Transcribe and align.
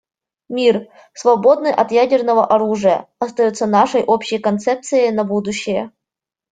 Мир, 0.49 0.87
свободный 1.13 1.69
от 1.71 1.91
ядерного 1.91 2.43
оружия, 2.43 3.07
остается 3.19 3.67
нашей 3.67 4.01
общей 4.01 4.39
концепцией 4.39 5.11
на 5.11 5.23
будущее. 5.23 5.91